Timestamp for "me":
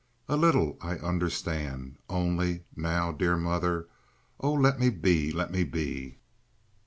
4.79-4.89, 5.51-5.63